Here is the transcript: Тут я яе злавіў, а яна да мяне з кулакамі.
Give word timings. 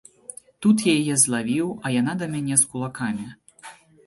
Тут 0.65 0.75
я 0.87 0.93
яе 1.01 1.17
злавіў, 1.23 1.67
а 1.85 1.93
яна 1.99 2.13
да 2.23 2.31
мяне 2.33 2.59
з 2.63 2.71
кулакамі. 2.73 3.29